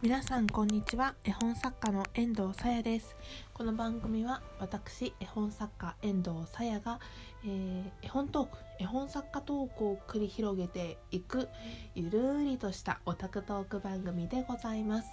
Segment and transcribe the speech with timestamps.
[0.00, 1.16] 皆さんこんにちは。
[1.24, 3.16] 絵本作家の遠藤さやです。
[3.52, 7.00] この番組は私絵本作家遠藤さやが、
[7.44, 11.48] えー、絵本トーク絵本作家トークを繰り広げていく
[11.96, 15.08] ゆるりとしたオタクトーク番組でございます。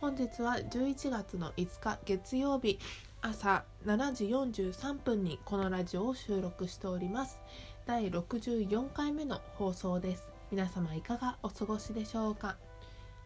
[0.00, 2.80] 本日は11月の5日月曜日
[3.22, 7.38] 朝7時43分にこのラジオを収録しております。
[7.86, 10.28] 第64回目の放送です。
[10.50, 12.56] 皆様いかがお過ごしでしょうか？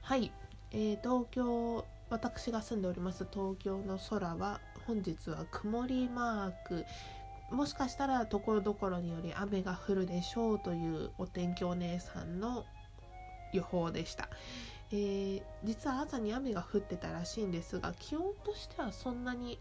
[0.03, 0.30] はい。
[0.73, 6.85] えー、東京私が住んでおります東京の空は本日は曇りマーク。
[7.50, 12.64] もしかしたらところどころにより雨が降るでしょうというお天気お姉さんの
[13.53, 14.29] 予報でした、
[14.93, 19.58] えー、実は朝に雨が降ってたらしいんですが気温としてはそんなに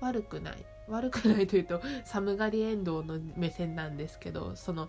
[0.00, 0.64] 悪くない。
[0.86, 4.88] 悪くないというと寒がりエンドの目線なんですけどその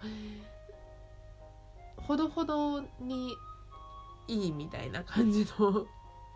[1.98, 3.36] ほどほどに
[4.30, 5.88] いいみたいな感じの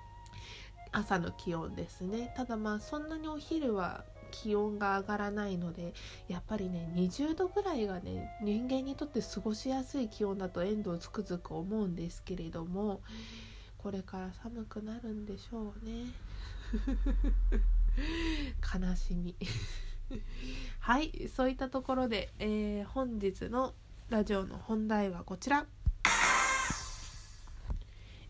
[0.91, 2.33] 朝の気温ですね。
[2.35, 5.93] ただまあそんなにお昼は気温が上がらないので
[6.27, 13.01] やっぱりね20度ぐらいがね人間にとって過ごしやすい気温だと遠藤つくづく思うんですけれども
[13.77, 16.05] これから寒くなるんでしょうね。
[18.57, 19.35] 悲しみ。
[20.79, 23.73] はいそういったところで、えー、本日の
[24.09, 25.67] ラジオの本題はこちら。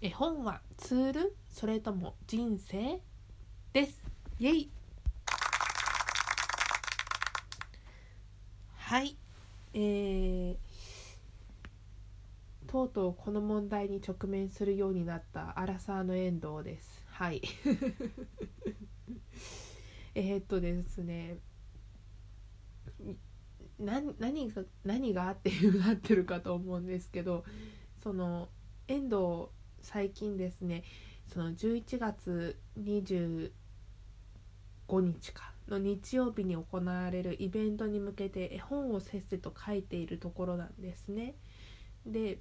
[0.06, 3.00] 絵本はツールそれとも人生？
[3.72, 4.04] です。
[4.38, 4.70] イエイ。
[8.76, 9.16] はい。
[9.74, 10.56] えー、
[12.70, 17.02] とうとうこの問題に直面するようになったアラサーの遠藤です。
[17.08, 17.42] はい。
[20.16, 21.38] えっとですね。
[23.80, 27.46] 何何が何がっていうなってるかと思うんですけど
[28.04, 28.50] その
[28.90, 29.48] 遠藤
[29.84, 30.84] 最近ですね
[31.32, 33.52] その11月25
[34.88, 41.36] 日かの日曜日に行われるイベントに向けて絵本をせっせと書いているところなんですね。
[42.06, 42.40] で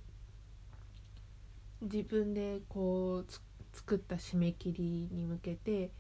[1.83, 3.33] 自分でこう
[3.73, 5.91] 作った締め切りに向けて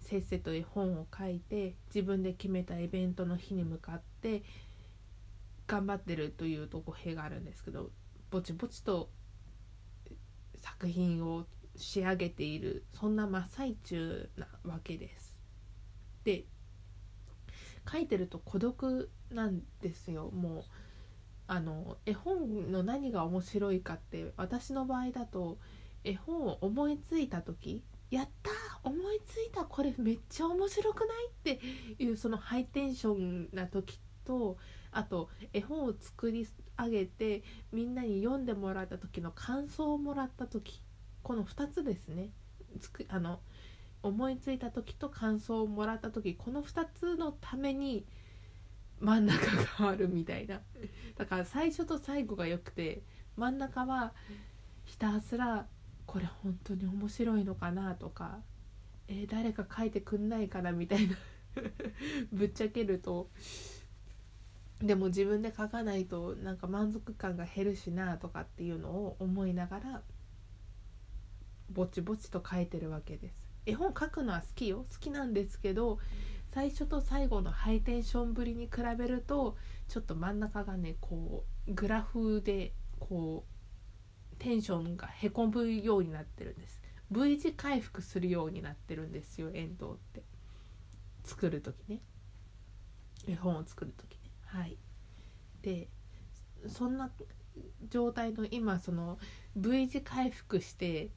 [0.00, 4.42] せっせと絵本を書いて自分で決めたイベントの日に向かって
[5.66, 7.90] 頑張ってるというと語弊があるんですけど
[8.30, 9.08] ぼちぼちと
[10.62, 11.44] 作品を
[11.76, 15.36] 仕上げているそんな真っ最中なわけです。
[16.24, 16.44] で
[17.90, 20.64] 書いてると孤独なんですよもう
[21.48, 25.58] あの絵本の何が面白いかって私の場合だと
[26.04, 28.50] 絵本を思いついた時やった
[28.84, 31.60] 思いついたこれめっちゃ面白くないって
[31.98, 34.56] いうそのハイテンションな時と
[34.90, 36.46] あと絵本を作り
[36.78, 40.82] 上げてみんなに読んでもらった時の感想をもらった時
[41.22, 42.30] この2つですね。
[42.80, 43.40] つくあの
[44.02, 48.04] 思いついた時と感想をもらった時この2つのために
[48.98, 49.46] 真ん中
[49.78, 50.60] があるみたいな。
[51.16, 53.02] だから最初と最後が良くて
[53.36, 54.12] 真ん中は
[54.84, 55.66] ひたすら
[56.06, 58.38] これ本当に面白いのかなとか、
[59.08, 61.16] え、誰か書いてくんないかなみたいな。
[62.32, 63.30] ぶっちゃけると
[64.82, 70.02] でも自分で書かないとなんか満足感が減るしなとかっていうのを思いながら
[71.70, 73.46] ぼちぼちと書いてるわけです。
[73.64, 74.84] 絵本書くのは好きよ。
[74.92, 75.98] 好きなんですけど
[76.52, 79.56] 最初と最後のハイテンションぶりに比べると
[79.88, 86.82] ちょっと真ん中がねこうグラフでこうテンションがへこむようになってるんです。
[87.12, 90.22] V 字回復するようになってるんですよ遠藤って。
[91.24, 92.00] 作る時ね。
[93.28, 94.21] 絵本を作る時。
[94.52, 94.76] はい。
[95.62, 95.88] で
[96.68, 97.10] そんな
[97.88, 99.18] 状態の今その
[99.56, 101.10] V 字回復して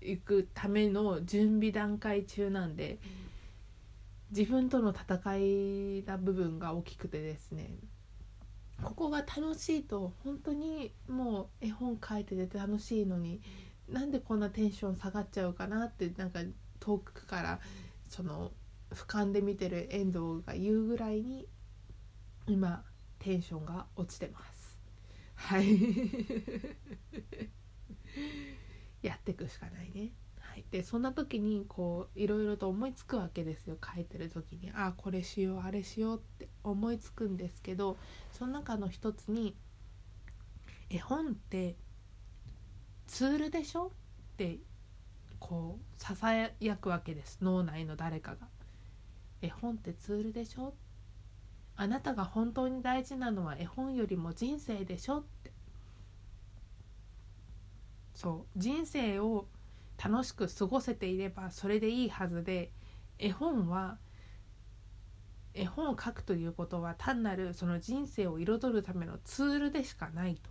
[0.00, 2.98] いくための準備段階中なんで
[4.30, 7.70] 自分との戦いな部分が大きくてですね
[8.82, 13.40] ここが楽しいと本当にもう絵本書いてて楽しいのに
[13.88, 16.40] なんでこんなテンション下がっちゃうかなってなんか
[16.78, 17.60] 遠くから
[18.08, 18.52] その
[18.92, 21.46] 俯瞰で見てる遠藤が言うぐらいに
[22.48, 22.84] 今
[23.18, 24.78] テンションが落ちてます。
[25.34, 25.78] はい。
[29.02, 30.12] やってくしかないね。
[30.40, 30.64] はい。
[30.70, 33.76] でそんな時にこういろいろと思いつくわけですよ。
[33.94, 34.70] 書いてる時に。
[34.74, 37.96] あこれしようあれしようって思いつくんですけど
[38.32, 39.56] その中の一つに
[40.90, 41.76] 絵本って
[43.06, 43.88] ツールでしょ？
[43.88, 43.90] っ
[44.36, 44.58] て
[45.38, 47.38] こうささやくわけです。
[47.42, 48.48] 脳内の誰かが。
[49.40, 50.74] 絵本ってツールでしょ？
[51.80, 55.52] あなたが本当に大事なのは絵本よりも人生でしょって
[58.14, 59.46] そう人生を
[59.96, 62.72] 楽しく過ごせていればそれでいいはずで
[63.20, 63.98] 絵本は
[65.54, 70.50] 絵本を描くということは単なるその人生を彩るためのツールでしかないと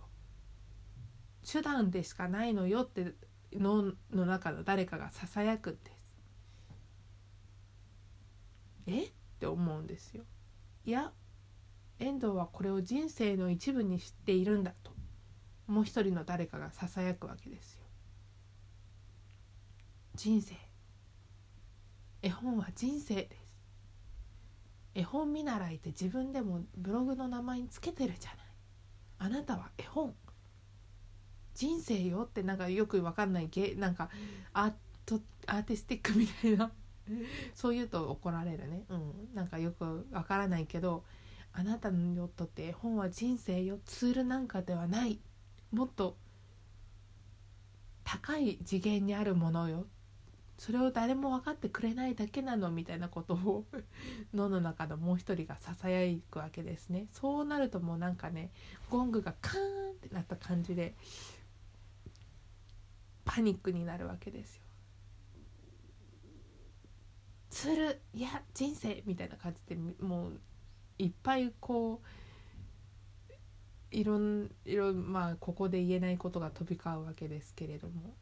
[1.46, 3.12] 手段でしかないのよって
[3.52, 6.16] 脳の中の誰かがささやくんです。
[8.86, 9.04] え？
[9.04, 10.24] って思うんですよ。
[10.88, 11.12] いや
[11.98, 14.90] 遠藤はこれを人生の一部に知っているんだと
[15.66, 17.82] もう一人の誰かがささやくわけですよ。
[20.14, 20.54] 人生
[22.22, 23.54] 絵本は人生です。
[24.94, 28.46] 絵本見習いって自分でもブログの名前につけてるじゃない。
[29.18, 30.14] あなたは絵本
[31.52, 34.08] 人生よってなんかよくわかんないゲなんか
[34.54, 34.72] アー
[35.04, 36.72] トアーティスティックみたいな
[37.54, 38.84] そう言うと怒られるね。
[38.88, 39.34] うん。
[39.34, 41.04] なんかよくわからないけど
[41.52, 45.20] あなたにとって絵本は人生よツールなんかではない。
[45.72, 46.16] もっと
[48.04, 49.86] 高い次元にあるものよ。
[50.56, 52.70] それを誰も分かってくれないだけなの。
[52.70, 53.64] みたいなことを
[54.34, 57.06] 脳の中のもう一人がささやくわけですね。
[57.12, 58.50] そうなるともうなんかね
[58.90, 60.96] ゴングがカーンってなった感じで
[63.24, 64.62] パニックになるわけですよ。
[67.60, 70.40] つるいや人生みたいな感じでもう
[70.96, 72.00] いっぱいこ
[73.32, 73.36] う
[73.90, 78.14] いろんいろまあここで言えないことが飛び交うわけですけれども。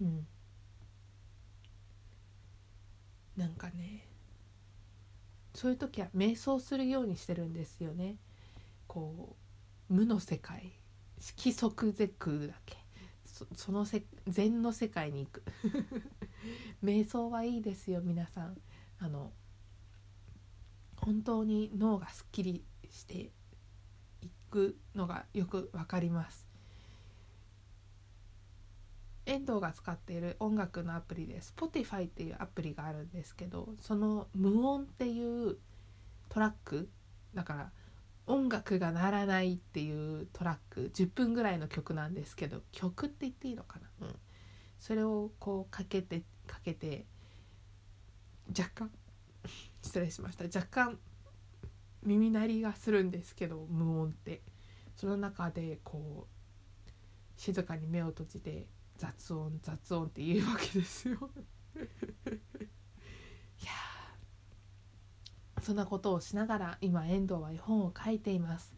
[0.00, 0.26] うん。
[3.36, 4.08] なんかね
[5.54, 8.16] そういう時は瞑想するようにしてるんですよね。
[8.88, 9.36] こ
[9.88, 10.72] う無の世界
[11.20, 12.85] 色即是空だけ。
[13.36, 15.42] そそのせ禅の世界に行く。
[16.82, 18.56] 瞑想はいいですよ皆さん。
[18.98, 19.30] あの
[20.96, 23.30] 本当に脳がすっきりして
[24.22, 26.46] いくのがよくわかります。
[29.26, 35.58] 遠藤が使っている音楽のアプリで Spotify っていうアプリがあるんですけどその無音っていう
[36.28, 36.88] トラック
[37.34, 37.72] だから
[38.26, 44.16] 音楽が鳴らないっていうトラック10分ぐらいの曲なんですけど曲って言っていいのかな、うん、
[44.80, 47.06] それをこうかけてかけて
[48.48, 48.90] 若干
[49.82, 50.44] 失礼しました。
[50.44, 50.98] 若干
[52.02, 54.42] 耳鳴りがするんですけど無音って。
[54.96, 56.90] その中でこう
[57.36, 61.30] 静かに目を閉じて雑音雑音って言うわけですよ。
[65.66, 68.72] そんなことをしながら今遠藤は絵本を書いています。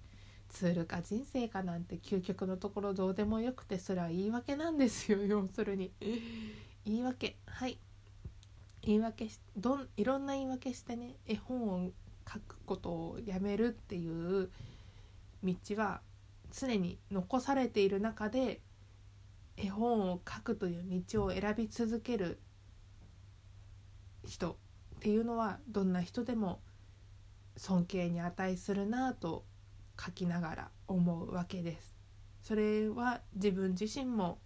[0.49, 5.93] ツールか人生かなんて究極のところどうでもよくてそれは言い訳なんですよ要するに。
[6.87, 7.37] 言い訳。
[7.44, 7.79] はい。
[8.81, 11.90] 言い訳しどんいろんな言い訳してね絵本を
[12.26, 14.49] 書くことをやめるっていう
[15.44, 16.00] 道は
[16.50, 18.62] 常に残されている中で
[19.58, 22.40] 絵本を書くという道を選び続ける
[24.25, 24.56] 人っ
[25.00, 26.62] ていうのはどんな人でも
[27.58, 29.44] 尊敬に値するなと
[30.00, 31.96] 書きながら思うわけです。
[32.43, 34.38] それは自分自身も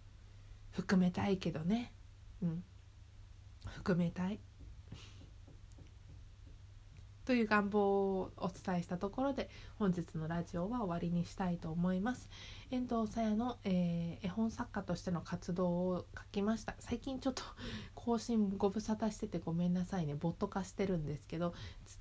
[0.71, 1.93] 含めたいけどね。
[2.43, 2.65] うん。
[3.67, 4.41] 含めたい。
[7.25, 7.81] という願望
[8.21, 9.49] をお伝えしたところで
[9.79, 12.29] 本日のラジオは終わりにしたいと思います。
[12.71, 16.75] 遠藤さやの、えー、絵本作家としての活動を書きました。
[16.81, 17.43] 最近ちょっと
[17.95, 20.15] 更新ご無沙汰しててごめんなさいね。
[20.15, 21.55] ボット化してるんですけど、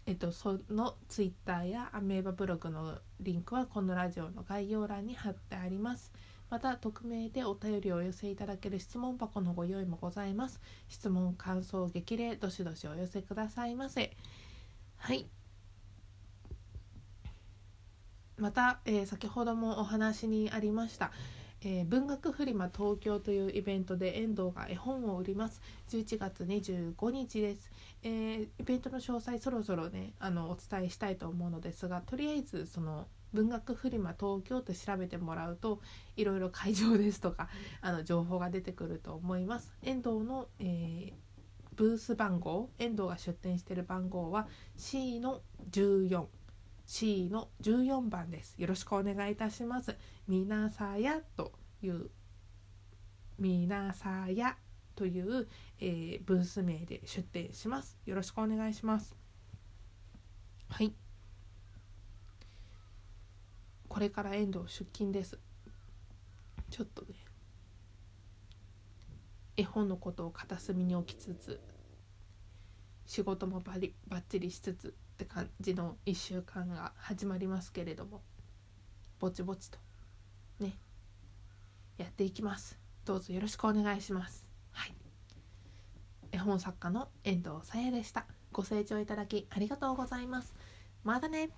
[0.05, 6.11] えっと、その Twitter やアメーバブログのリンクはこのラジオの概要欄に貼ってあります。
[6.49, 10.59] また匿名でお便りをお寄せいただける質問箱のご用意もございます。
[10.89, 14.17] 質問、感想、激励、どしどしお寄せくださいませ。
[15.01, 15.27] はい。
[18.37, 21.11] また、えー、先ほどもお話にありました、
[21.61, 25.59] えー、文学フリマ東京というイベントで遠藤が絵本を売ります。
[25.89, 27.71] 11月25日です、
[28.03, 35.81] えー、イベントの詳細そろそろねあのお伝えしたいと思うのですがとりあえずその文学フリマ東京と調べてもらうと
[36.15, 37.49] いろいろ会場ですとか
[37.81, 39.73] あの情報が出てくると思います。
[39.81, 41.30] 遠藤の、えー
[41.81, 44.47] ブース番号遠藤が出店している番号は
[44.77, 48.53] C の 14C の14番です。
[48.59, 49.95] よろしくお願いいたします。
[50.27, 52.11] みなさやという
[53.39, 54.57] みなさや
[54.93, 55.47] という、
[55.79, 57.97] えー、ブース名で出店します。
[58.05, 59.15] よろしくお願いします。
[60.69, 60.93] はい。
[63.87, 65.39] これから遠藤出勤です。
[66.69, 67.15] ちょっとね
[69.57, 71.59] 絵本のことを片隅に置きつつ
[73.11, 78.21] 仕事もバリバッチリしつつって感じの1週間が始まりますけれども
[79.19, 79.77] ぼちぼちと
[80.61, 80.77] ね
[81.97, 82.79] やっていきます。
[83.03, 84.45] どうぞよろしくお願いします。
[84.71, 84.93] はい。
[86.31, 88.27] 絵本作家の遠藤さやでした。
[88.53, 90.55] ご清聴いただきありがとうございます。
[91.03, 91.49] またね。